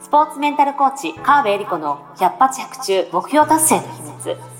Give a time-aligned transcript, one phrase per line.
[0.00, 4.59] スポーツメンタルコーチ川辺恵理子の百発百中目標達成の秘密。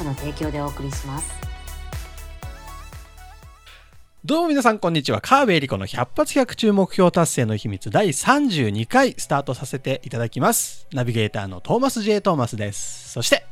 [0.03, 1.51] の提供でお送りします。
[4.23, 5.19] どうも皆さんこんにちは。
[5.19, 10.87] 川辺恵理子の100発100中目標達成の秘密第32回スタートさせていただきます。
[10.93, 12.21] ナビゲーターのトーマス J.
[12.21, 13.11] トーマスです。
[13.11, 13.43] そして、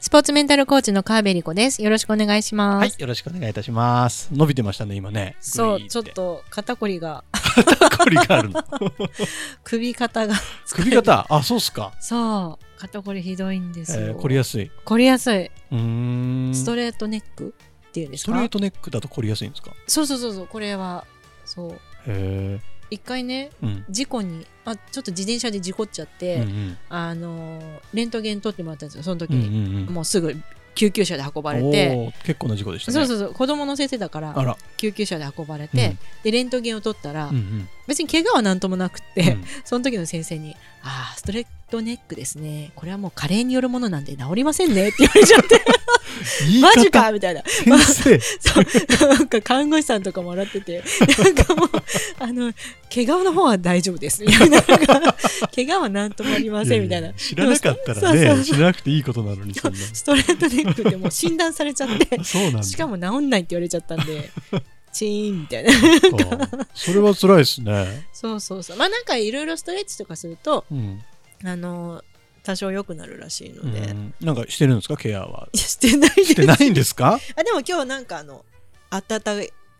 [0.00, 1.80] スポーツメンタルコーチの川辺理子です。
[1.82, 2.80] よろしくお願いします。
[2.80, 4.28] はい、よろしくお願いいたします。
[4.32, 5.36] 伸びてましたね、今ね。
[5.40, 7.24] そう、ちょっと肩こりが。
[7.54, 8.64] 肩こりがあるの
[9.64, 10.34] 首肩が。
[10.70, 11.26] 首肩？
[11.28, 11.92] あ、そうっすか。
[12.00, 14.00] そう、肩こりひどいんですよ。
[14.00, 14.70] えー、凝りやすい。
[14.84, 15.50] 凝りやすい。
[15.70, 16.50] うん。
[16.54, 17.54] ストレートネック
[17.88, 18.32] っていうんですか？
[18.32, 19.72] ストレートネックだと凝りやすいんですか？
[19.86, 21.04] そうそうそうそう、これは、
[21.44, 21.70] そう。
[21.72, 22.60] へえ。
[22.90, 30.36] 一回ね、うん、事故にあちょっと自転車で事故っちゃって、うんうん、あのレントゲン取ってもらったんですよその時に、うんうんうん、もうすぐ
[30.74, 32.12] 救急車で運ばれて。
[32.24, 32.94] 結構な事故でしたね。
[32.94, 42.72] そうそうそう子供の先生だから救急車で運ばれて、うん、でレントゲンを取ったら、うんうん、別に怪我は何ともなくって、うん、 その時の先生に「ああストレートネックですね。
[42.74, 45.62] これはもう加齢によるものなんで治りませんね」って言われちゃって
[46.60, 47.42] マジかみたいな。
[47.44, 48.60] 先生 そ
[49.06, 49.08] う。
[49.08, 50.84] なんか看護師さんとかも笑ってて、
[51.18, 51.70] なんかもう、
[52.18, 52.52] あの、
[52.92, 54.22] 怪我の方は大丈夫です。
[54.22, 54.62] みたいな。
[54.62, 54.76] 怪
[55.72, 57.12] 我は何ともありませんみたいな。
[57.14, 64.30] 知らなかったらね、知らなくていいことなのに、ストレートネックでも診断されちゃって、そうなんしかも治んないって言われちゃったんで、
[64.92, 65.70] チーンみたいな。
[66.74, 68.06] それは辛いですね。
[68.12, 68.76] そうそうそう。
[68.76, 71.02] まあなんかいろいろストレッチとかすると、うん、
[71.44, 72.02] あの、
[72.42, 74.96] 多少良くなるらしいので、ん、なんかしてるんですか？
[74.96, 75.48] ケアは。
[75.54, 76.32] してないです。
[76.32, 77.18] してないんですか？
[77.36, 78.44] あでも今日なんかあの
[78.90, 79.22] 温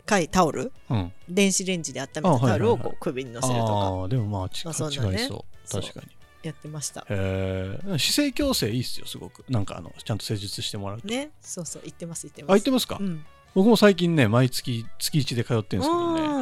[0.07, 4.05] かいタオル、うん、電子レンジで温めたタオルをこう首にのせるとか。
[4.05, 5.81] あでもまあ近,、まあそね、そう。
[5.83, 6.07] 確かに。
[6.43, 7.03] やってました。
[7.03, 9.45] へえ姿勢矯正いいっすよすごく。
[9.49, 11.31] なんかあのちゃんと施術してもらうね。
[11.41, 11.83] そうそう。
[11.85, 12.51] 言ってます言ってます。
[12.51, 13.25] あ言ってますか、うん、
[13.55, 16.15] 僕も最近ね毎月月1で通ってるんですけど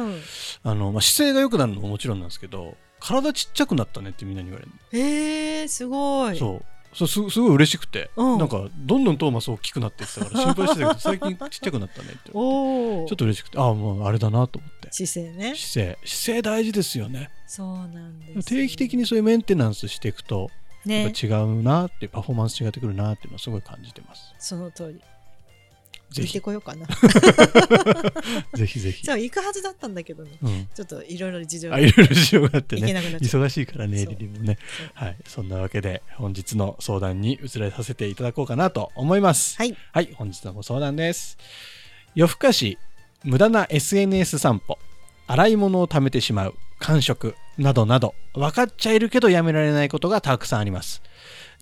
[0.63, 6.37] あの、まあ、姿勢が良くなるのももちろんなんですけど体ちっちゃくなったねってみんなに言われるへえすごい。
[6.37, 6.65] そう。
[6.93, 14.89] そうすすごい嬉しくて、うん、なんかどんどんトーマス大きくなっていってたから 心配してたけど最近ちっちゃくなったねってちょっと嬉しくてああもうあれだなと思って。
[14.91, 15.55] 姿勢ね。
[15.55, 17.29] 姿勢姿勢大事ですよね。
[17.47, 20.51] そうなんです、ね、定期的にそういうメンテナンスしていくと、
[20.85, 24.33] ね、やっぱ違うなってパフォーマンス違ってくるなっていうのはすごい感じてます。
[24.39, 25.01] その通り。
[26.13, 26.85] 行ってこようかな。
[28.53, 29.03] ぜひぜひ。
[29.03, 30.31] じゃあ行くはずだったんだけどね。
[30.41, 31.79] うん、ちょっといろいろ事情があ。
[31.79, 32.93] いろいろ事情があってね。
[32.93, 34.57] 忙しいからね、リリもね。
[34.93, 35.17] はい。
[35.27, 39.57] そんなわけで、本日の相談に移らさせていただこうかなと思います。
[39.57, 39.75] はい。
[39.93, 41.37] はい、本日のご相談です。
[42.13, 42.77] 夜更かし、
[43.23, 44.77] 無駄な SNS 散歩、
[45.27, 51.01] 洗い物を貯めてしまう、間食、などなど、分かっちゃいるけどやめられないことがたくさんあります。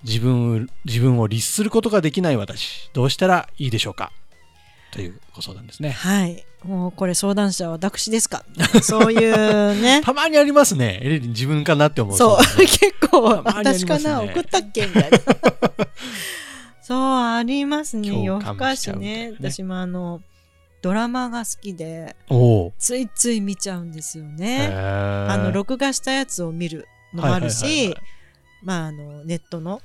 [0.04, 4.12] 自分自分を律することができない私、どうしたらいいでしょうか？
[4.92, 5.92] というご相談ですね。
[5.92, 6.46] はい。
[6.64, 8.44] もうこれ相談者は私ですか？
[8.82, 10.02] そういうね。
[10.06, 11.00] たまにありますね。
[11.02, 12.18] エレリン自分かなって思う。
[12.18, 12.38] そう。
[12.58, 12.80] 結
[13.10, 14.22] 構、ね、私かな？
[14.24, 14.86] 送ったっけ？
[14.88, 15.18] みたいな。
[16.82, 18.24] そう、ありますね。
[18.24, 19.34] 夜更かしね。
[19.40, 20.22] 私もあの、
[20.82, 22.16] ドラマが好きで、
[22.80, 24.68] ついつい見ちゃうんですよね。
[24.74, 27.96] あの、録画したやつを見るのもあるし、
[28.64, 29.82] まあ、あの、ネットの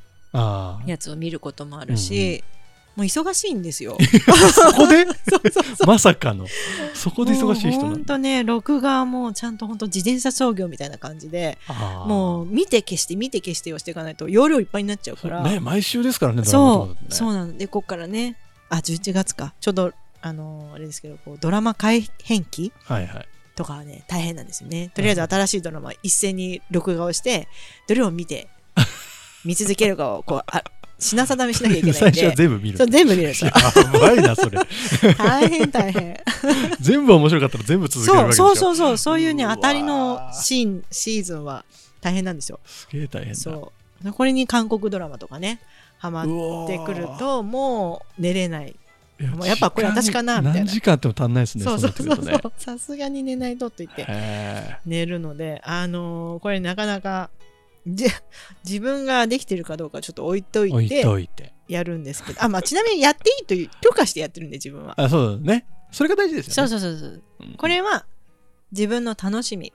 [0.86, 2.42] やつを見ることもあるし、
[2.96, 3.98] もう忙しいんですよ。
[4.52, 5.06] そこで？
[5.86, 6.46] まさかの。
[6.94, 11.58] そこで忙しい人本当ね、録画もちゃんと本当自転車操業みたいな感じで、
[12.06, 15.42] もう見て消して見て消してをしていかないと容量いっぱいになっちゃうから。
[15.42, 18.36] ね、毎週ですからね、そう、そうなんで、ここからね、
[18.68, 19.54] あ、11月か。
[19.60, 23.28] ちょうど、あのー、あれですけど、こうドラマ改編期はいはい。
[23.56, 24.90] とかはね、大変なんですよね。
[24.94, 27.48] とりあえず新しいドラマ一斉に録画をして、
[27.88, 28.48] どれを見て、
[29.44, 30.62] 見続けるかをこうあ
[31.04, 31.92] 品定めしなきゃいけないんで。
[32.00, 32.78] 最初は全部見る。
[32.78, 34.58] そう全部見るんですよやばいなそれ。
[35.16, 36.16] 大 変大変。
[36.80, 38.46] 全部面白かったら全部続けるわけでしょ。
[38.46, 41.64] そうそうそうそういうね当たりのシーンシーズンは
[42.00, 42.58] 大変なんですよ。
[42.64, 43.38] すげえ大変だ。
[43.38, 43.72] そ
[44.04, 44.12] う。
[44.12, 45.60] これに韓国ドラマとかね
[45.98, 46.26] ハマっ
[46.66, 48.74] てくるともう寝れない。
[49.20, 50.60] もうやっぱこれ私かなみたいな。
[50.60, 52.16] 何時間あっても足んないですねそうそうそう。
[52.16, 57.30] そうさすがに寝ないとって言って寝るのであのー、これなかなか
[57.86, 58.06] じ
[58.64, 62.42] 自分ができてるかどうかちょっと置いといてやるんですけど。
[62.42, 64.94] あ、まあ、ちなみにやっていいという許可してやってるんで自分は。
[65.00, 65.66] あそうだね。
[65.90, 66.68] それが大事ですよね。
[66.68, 67.44] そうそうそうそう、う。
[67.44, 68.06] ん、これは
[68.72, 69.72] 自分の楽しみ。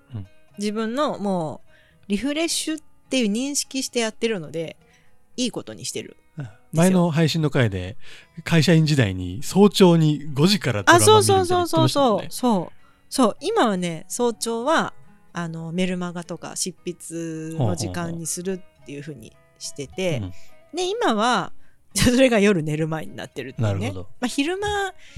[0.57, 1.69] 自分のもう
[2.09, 4.75] リフレッシュっていう認識してやってるので
[5.38, 6.17] いいことにしてる。
[6.71, 7.97] 前の配信の回で
[8.44, 12.25] 会社員時代に早朝に5時からドラマ見るみたいな、ね、あそうそうそうそう。
[12.29, 12.79] そう。
[13.09, 13.38] そう。
[13.41, 14.94] 今はね早朝は
[15.33, 20.21] あのメルマガとか執筆の時間にするっていうふうにしてて、
[20.73, 21.51] で今は
[21.95, 23.91] それが夜寝る前になってるっていうね。
[23.93, 24.67] まあ、昼間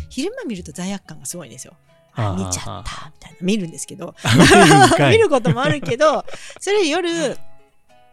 [0.09, 1.73] 昼間見ると罪悪感がすごいんですよ。
[2.13, 3.37] あ見ちゃったみたいな。
[3.41, 4.15] 見るんですけど。
[5.09, 6.25] 見ることもあるけど
[6.59, 7.37] それ夜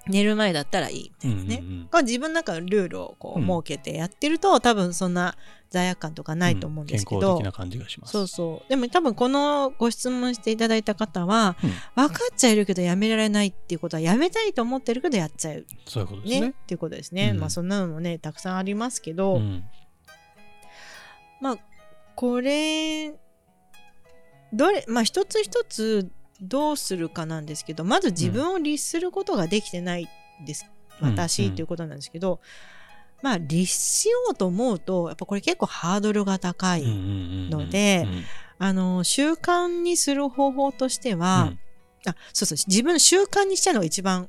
[0.08, 5.36] 寝る前だったらいいみたいなね、うんうん、自分の中のルールをこう設けてやってると、うん、多分そんな
[5.70, 8.12] 罪悪感とかないと思うんですけど、うん、健康的な感じがします。
[8.12, 8.68] そうそう。
[8.70, 15.66] でも多分このご質問していただいた方は、うん、分かっちゃいるけどやめられないっていうことはやめたいと思ってるけどやっちゃう。
[15.86, 16.40] そういうことですね。
[16.40, 19.40] ねっていうことですね、まあそんなのもねたくさんありますけど、
[21.40, 21.58] まあ
[22.14, 23.12] これ
[24.52, 26.10] どれまあ一つ一つ
[26.40, 30.08] どうするかなんですけどまず自分を律することができてない
[30.46, 30.70] です、
[31.00, 32.40] うん、私ということなんですけど、
[33.22, 38.06] まあ律しようと思うとやっぱこれ結構ハードルが高いので
[38.58, 41.52] あの習慣にする方法としては、
[42.04, 44.28] うん、あそうそう自分習慣にしちゃうのが一番、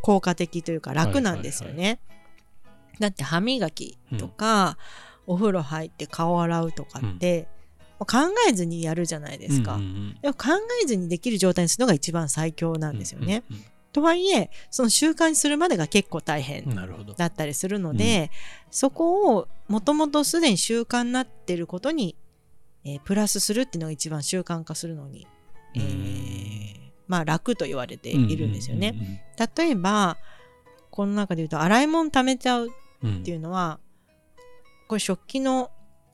[0.00, 2.00] 効果的というか楽なんですよね。
[2.98, 4.76] だって歯磨きとか、
[5.26, 7.48] うん、お風呂入って顔洗うとかって、
[8.06, 8.18] 考
[8.48, 10.48] えずにやるじゃないですか、うんうんうん、でも考
[10.82, 13.44] えずにできる状態にするのが一番最強なんですよね。
[13.50, 16.74] うんうんうん、とはいえその習慣にするまでが結構大変
[17.16, 18.30] だったりするので、
[18.66, 22.16] うん、そこをもともとすでに習慣になってることに、
[22.84, 25.26] えー、プラスするっていうのが一番習慣化するのに、
[25.74, 26.74] えー、
[27.06, 28.88] まあ楽と言われているんですよね。
[28.88, 28.96] うん。
[28.96, 29.18] うんうんうん、
[29.56, 30.16] 例えば
[30.90, 32.70] この中で言うと洗い物溜めちゃうっ
[33.24, 33.80] ていうのは、
[34.88, 35.70] これ食器の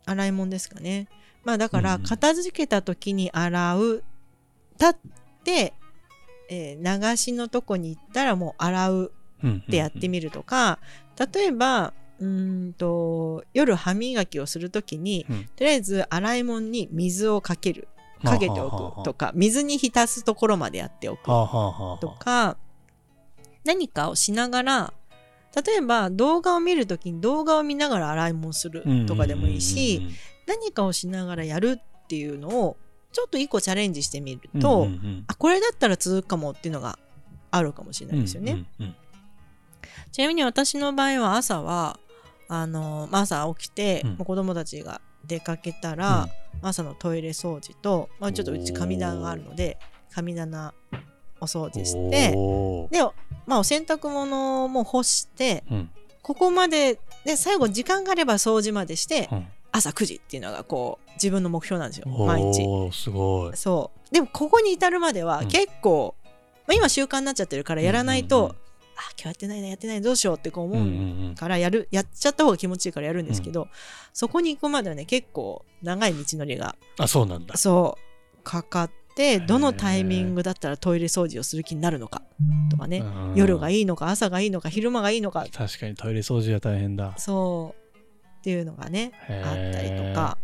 [0.06, 1.08] 洗い物ですかね。
[1.44, 4.04] まあだから片付けた時に洗う。
[4.80, 4.96] 立っ
[5.42, 5.72] て、
[6.48, 9.12] えー、流しのとこに行ったらもう洗う
[9.44, 10.78] ってやってみるとか、
[11.32, 17.88] 例えばうんと夜歯磨きをする時に、うん、とりあえず洗い物に水をかける。
[18.24, 21.24] かけておくとか水に浸すところまでやっておく。
[21.26, 22.56] とか
[23.64, 24.92] 何かをしながら
[25.54, 30.02] 例えば動画を見る時に動画を見ながら洗い物するとかでもいいし
[30.48, 32.76] 何かをしながらやるっていうのを
[33.12, 36.98] ちょっと一個チャレンジしてみると、うんうんうん、あこれだったら続くかもっていうのが
[37.50, 38.52] あるかもしれないですよね。
[38.52, 38.96] うんうんうん、
[40.10, 41.98] ちなみに私の場合は朝は
[42.48, 46.28] あの朝起きて、うん、子供たちが出かけたら、
[46.62, 49.78] うん、朝のトイレ掃除と、まあ、ちょっとうち神棚があるので
[50.10, 50.72] 神棚
[51.40, 52.30] お掃除して
[52.90, 53.02] で、
[53.46, 55.90] まあ、お洗濯物も干して、うん、
[56.22, 59.28] ここまでで最後時間があれば掃除までして、
[59.72, 62.08] 朝9時っていうのがこう自分の目標なんですよ。
[62.08, 62.62] 毎日。
[62.92, 63.56] すごい。
[63.56, 64.14] そう。
[64.14, 66.28] でもここに至るまでは結構、うん、
[66.68, 68.44] まあ、今習慣になっちゃってるからやらないと、うん。
[68.44, 68.56] うんうん、あ
[69.16, 71.84] 今日やってないなやってないどうしようってこう思うからやる、うん。
[71.84, 73.68] うん、やっちゃった方が気持ちいいからやるんですけど、うん、
[74.12, 77.56] そこに行くまではね結構長い道のりがあそうなんだ。
[77.56, 82.22] そうかかってどのタイミングだったらトイレ掃除をする気になるのか
[82.70, 83.04] とかね。
[83.34, 85.44] 夜がいいのか朝がいいのか昼間がいいのか。
[85.52, 87.14] 確かにトイレ掃除は大変だ。
[87.18, 87.87] そう
[88.38, 90.38] っていうのがねあったりとか。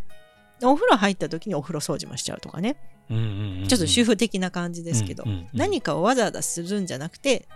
[0.62, 2.76] お風呂入った時にお風呂掃除もしちゃうとかね、
[3.10, 7.48] うんうんうん、ちょっと主婦的な感じですけど、うんうんうん、何かをわざわざするんじゃなくて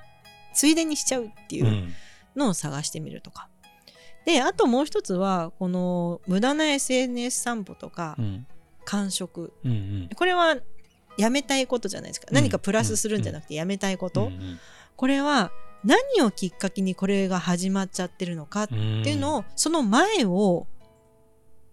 [0.53, 1.89] ついでにしちゃうっていう
[2.37, 3.49] のを探してみるとか。
[4.27, 8.15] であともう一つはこの無駄な SNS 散歩とか、
[8.85, 10.57] 感触、うんうん、これは
[11.17, 14.61] やめたいことじゃないですか、何かプラスするんじゃなくてやめたいこと、うんうん、
[14.97, 15.51] これは
[15.85, 20.67] 何をきっかけにこれが始まっちゃってるのかっていうのを、その前を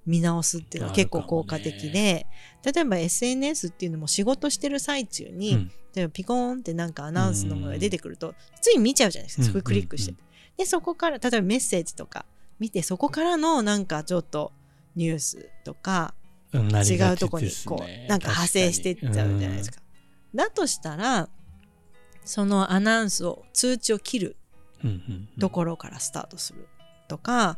[0.05, 2.27] 見直すっていうのは結構効果的で、
[2.63, 10.15] 例えば SNS っていうのも仕事してる最中に、うん、例えばピコーンってなんかアナウンスのものが出てくると、つい見ちゃうじゃないですかそこクリックして、
[10.57, 12.25] でそこから例えばメッセージとか
[12.59, 14.51] 見てそこからのなんかちょっと
[14.95, 16.13] ニュースとか、
[16.53, 16.57] 違
[17.13, 19.81] うとこにこうなんか派生していっちゃうじゃないですか。
[20.33, 21.29] だとしたら
[22.25, 24.35] そのアナウンスを通知を切る
[25.39, 26.67] ところからスタートする
[27.07, 27.57] とか、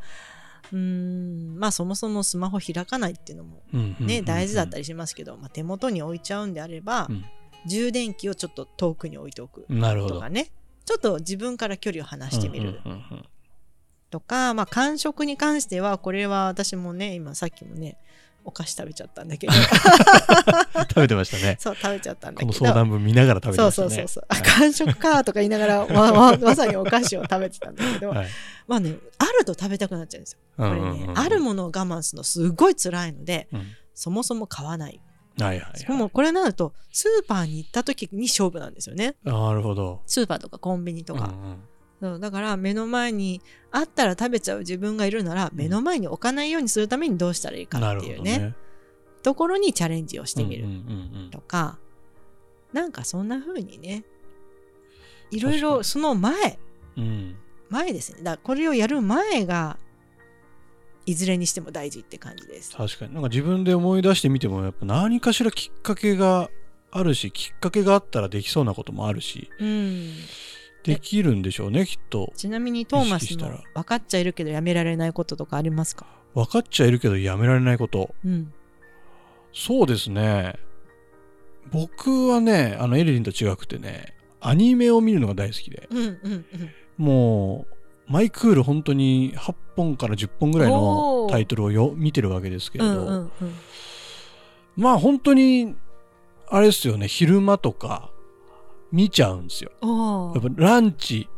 [0.71, 3.63] うんまあそもそもスマホ開かないっていうのも
[3.99, 7.25] ね、大事だったりしますけど、まあ、手元に置いちゃうんであれば、うん、
[7.65, 10.51] 充電器をちょっと遠くに置いておくとかね。
[10.85, 12.79] ちょっと自分から距離を離してみる。
[14.09, 17.97] とか、まあ感触に関してはこれは私もね今さっきもね
[18.47, 19.53] お菓子食べちゃったんだけど。
[20.87, 21.57] 食べてましたね。
[21.59, 22.53] そう食べちゃったんだけど。
[22.53, 23.89] この相談文見ながら食べてましたね。
[23.89, 28.27] そうそうそうそう、完食かとか言いながらまままさにお菓子を食べてたんだけど、はい、
[28.67, 30.39] まあねあると食べたくなっちゃうんですよ。
[30.55, 35.01] これね、うんうんうん、あるものを我慢するのすごい辛いので、うん、そもそも買わない。
[35.39, 39.15] はいはい、はい、もこれになるとスーパーに行った時に勝負なんですよね。
[39.23, 40.01] なるほど。
[40.05, 41.57] スーパーとかコンビニとか、うんうん
[42.01, 48.55] そうだから目の前にあったら食べちゃう自分がいるなら、目の前に置かないようにするためにどうしたらいいかっていうねね。
[49.23, 50.67] ところにチャレンジをしてみる
[51.31, 51.79] とか、
[52.73, 54.03] うんうん、なんかそんな風にね
[55.31, 56.59] いろいろその前、
[56.97, 57.35] うん、
[57.69, 58.19] 前ですね。
[58.21, 59.77] だこれをやる前が
[61.05, 62.75] いずれにしても大事って感じです。
[62.75, 63.13] 確かに。
[63.13, 66.49] なんか自分で思い出してみてもやっぱ何かしらきっかけが
[66.91, 70.13] あるしきっかけがあったらできそうなこともあるし、うん、
[70.87, 72.31] できるんでしょうねきっと。
[72.35, 76.05] ちなみにトーマスの分かっちゃいるけどやめられないこととかありますか？
[76.33, 78.53] 分かっちゃいるけどやめられないこと、うん、
[79.53, 80.55] そうですね。
[81.71, 86.45] 僕はねあのエレリンと違くてねアニメを見るのが大好きで、うんうんうん、
[86.97, 93.53] もうマイクール本当に8本から10本ぐらいのタイトルをよ見てるわけですけれど、うんうんうん、
[94.77, 95.75] まあ本当に
[96.49, 98.09] あれですよね昼間とか
[98.91, 99.71] 見ちゃうんですよ。
[100.35, 101.29] やっぱランチ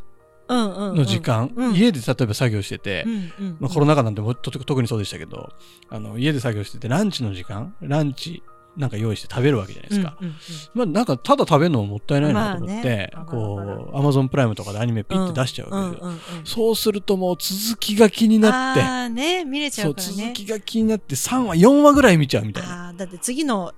[0.48, 5.52] の時間、うんうんうん、家で例えば作業してて、うんうんうん、まあ、コロナ禍なんても特にそうでしたけど
[5.90, 8.42] あの家で作業しててランチの時間ランチ
[8.78, 10.16] なんか用意して食べるわけじゃないですか。
[10.22, 10.40] うんうんうん、
[10.74, 20.14] まあなんかただ食べるのももったいないなと思って、まあね、こうアマゾンプライムとかでアニメピッて出しちゃうわけですよ、うんうんうんうん、そうするともう続きが気になって、あね見れちゃうからね。
[20.14, 22.90] 続きが気になって3話4話ぐらい見ちゃうみたいな。
[22.90, 23.74] あだって次の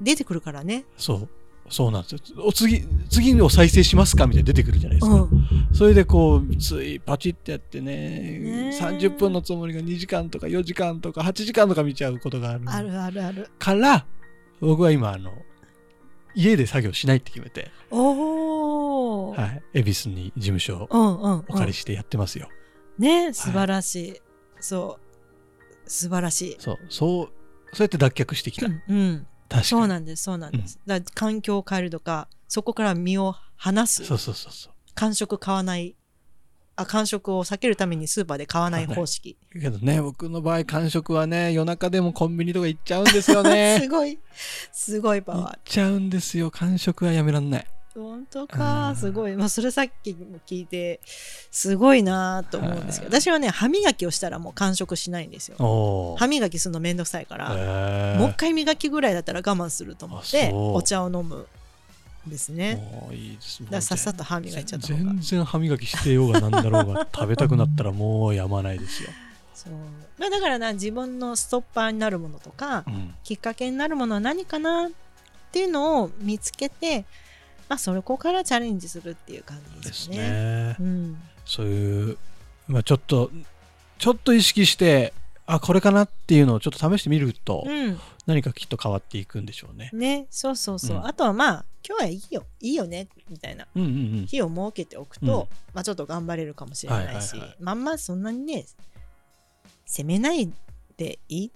[0.00, 0.84] 出てくるからね。
[0.96, 1.28] そう。
[1.70, 2.20] そうなんですよ。
[2.44, 5.14] お次、次を再生しますかみたいな出てくるじゃないですか。
[5.14, 12.62] うん、それでこう、ついパチってやってね、ね30分のつもりが2時間とか4時間とか8時間とか見ちゃうことがある。
[12.66, 13.50] あるあるある。
[13.58, 14.06] から、
[14.60, 15.32] 僕は今あの
[16.34, 22.48] 家で作業しないって決めておはい、恵比寿に事務所をお借りしてやってますよ。
[22.98, 24.20] うんうんうん、ね素晴らしい、はい、
[24.60, 24.98] そ
[25.86, 25.90] う。
[25.90, 26.56] 素晴らしい。
[26.58, 26.78] そう。
[26.88, 27.28] そう
[27.74, 29.26] そうやって脱却してきた、うん、うん、
[29.62, 35.96] そうなんですそうなんです、うん、だ環境を変えるとかそこから身を離すそうそうそうそう感触買わない
[36.76, 39.36] あ間食を避けるためにスーパーで買わない方式。
[39.52, 43.78] けどね、僕の場合、間食はね、夜中でもコンビニとか行っちゃうんですよね。
[43.82, 44.18] すごい、
[44.72, 45.44] すごいパワー。
[45.44, 46.50] 行っちゃうんですよ。
[46.50, 47.66] 間食はやめらんない。
[47.94, 49.36] 本当か、すごい。
[49.36, 51.00] まあ、それさっきも聞いて、
[51.50, 56.16] すごいなと思うんですけど、私はね、歯磨きをしたらもう完食しないんですよ。
[56.18, 61.46] 歯磨きするのめんどくさいから、もう一回磨きぐらいだったら我慢すると思って、お茶を飲む
[62.26, 63.10] ですね。
[63.12, 69.10] いいですださっさと歯磨いちゃった全然歯磨きしてようがなんだろうが食べたくなったらもうやまないですよ。
[69.54, 69.72] そう。
[70.18, 74.90] まあ、だからな自分のストッパーになるものとか、うん、きっかけになるものは何かなっ
[75.52, 77.04] ていうのを見つけて、
[77.68, 80.16] まあ、そこからチャレンジするっていう感じですね。
[80.18, 80.76] ね。
[80.78, 82.18] うん、そういう、
[82.68, 83.30] まあ、ちょっと
[83.98, 85.12] ちょっと意識して
[85.46, 89.90] あこれかなっていうのをちょっと試してみると、うん、何かきっと変わっていくんでしょうね。
[89.92, 92.44] ねそうそうそう、うん、あとはまあ今日はいいよ。
[92.60, 93.92] いいよねみたいな、うんうんう
[94.22, 98.64] ん、日を設けておくと、うん、まあ、ちょっと頑張れるかもしれないし、はいはいはい、まんまそんなにね
[99.84, 100.50] 責めない
[100.96, 101.50] でいい？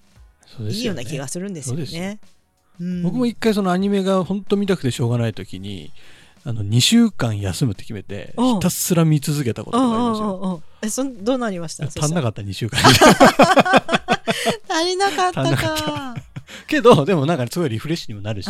[0.60, 2.18] ね、いいような気がするんですよね。
[2.80, 5.92] うん、僕も一回そのアニメが本当見たくてしょうがない時に
[6.44, 10.62] あの2週間休むって決めてひたすら見続けたことがありますよ。
[10.82, 11.86] えそどうなりました？
[11.86, 12.80] 足んなかった2週間。
[12.80, 13.00] 足
[14.86, 16.14] りなかったか。
[16.66, 18.48] けどでもなんかすごいリフレッシュにもなるし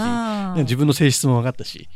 [0.63, 1.89] 自分の性質も分かったし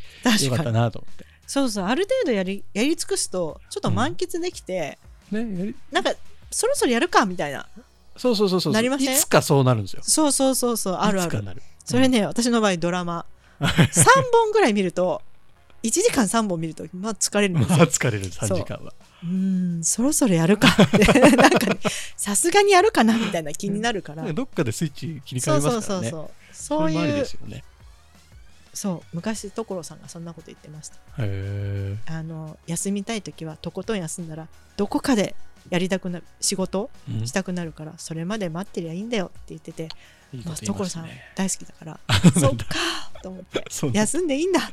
[0.45, 1.27] よかったなと思って。
[1.47, 4.99] そうそうある程度やりやり尽くすとちょっと満喫できて、
[5.31, 6.13] うん、ね、なんか
[6.51, 7.67] そろそろやるかみたいな。
[8.17, 9.15] そうそうそうそうなりません？
[9.15, 10.03] いつかそうなるんですよ。
[10.03, 11.45] そうそうそうそうあるある
[11.85, 13.27] それね、うん、私の場合ドラマ。
[13.61, 13.69] 3
[14.33, 15.23] 本ぐらい見ると
[15.85, 18.93] 1時間3本見るとまあ疲れるんですよ、まあ、疲れる3時間は。
[19.25, 19.27] う。
[19.27, 20.69] んそろそろやるか。
[20.69, 21.77] っ てなんか
[22.17, 26.01] さすがにやるかなみたいな気になるから、どっかでスイッチ切り替えますからね。
[26.01, 26.31] そうそうそうそう。
[26.53, 27.65] そういうですよね。
[28.75, 30.97] そう昔所さんがそんなこと言ってました。
[31.19, 35.35] へあの休みたい時はとことん休んだらどこかで
[35.69, 36.91] やりたくなる仕事
[37.25, 39.89] したくなるから、それまで待ってりゃいいんだよって言ってて
[40.33, 42.01] いいまあ、所さん大好きだから。
[42.41, 42.65] そっか
[43.23, 43.65] と思って。
[43.93, 44.73] 休んでいいんだ。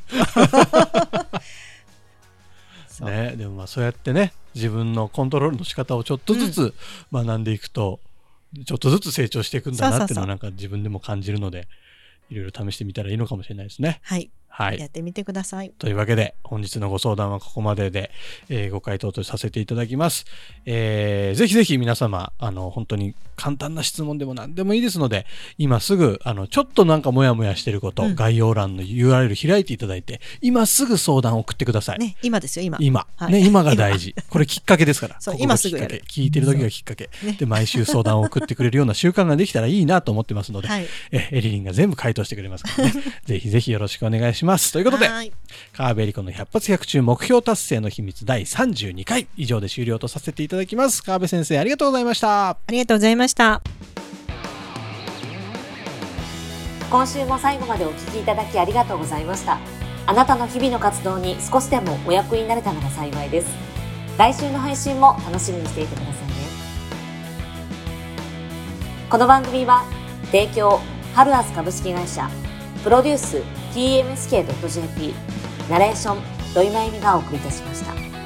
[3.00, 6.74] ね、でもまあそうやってね自分のコントロールの仕方をちょっとずつ
[7.10, 7.98] 学んでいくと、
[8.54, 11.66] うん、ちょっとずつ成長していくんだなっていうのはなんか自分でも感じるので
[12.28, 14.00] いろいろ試してみたらいいのかもしれないですね。
[14.02, 15.70] はいはい、やってみてください。
[15.78, 18.10] というわけで、本日のご相談はここまでで、
[18.48, 20.26] えー、ご回答とさせていただきます。
[20.66, 25.24] えー、ぜひぜひ皆様、あの、本当に簡単な質問でも何でもいいですので、
[25.56, 31.98] 今すぐ、あの、ちょっとなんかモヤモヤしてること、うん、概要欄の URL 開いていただいて、今すぐ相談を送ってください。
[31.98, 32.76] ね、今ですよ、今。
[32.80, 33.06] 今。
[33.16, 34.14] はい、ね、今が大事。
[34.28, 35.16] これきっかけですから。
[35.22, 36.02] そう、今すぐやる。
[36.06, 37.08] 聞いてる時がきっかけ。
[37.22, 42.94] ね、で、毎週相談を送ってくれるような習慣ができたらいいなと思ってますので、はい、えエリリンが全部回答してくれますからね。
[43.24, 44.39] ぜひぜひよろしくお願いします。
[44.72, 45.08] ということで、
[45.72, 51.02] 川辺理子の100発100中目標達成の秘密第32回以上で終了とさせていただきます。
[51.02, 52.50] 川辺先生ありがとうございました。
[52.50, 53.62] ありがとうございました。
[56.90, 59.58] 今週も最後までお聞きいただきありがとうございました。
[60.06, 63.48] あなたの日々の活動に少しでもお役になれたなら幸いです。
[64.18, 66.34] 来週の配信も楽しみにしていてくださいね。
[69.08, 69.84] この番組は
[70.26, 70.80] 提供
[71.14, 72.28] ハルアス株式会社
[72.82, 75.14] プロデュース tmsk.jp
[75.68, 76.18] ナレーション
[76.54, 78.19] 土井真由美がお送りいたしました。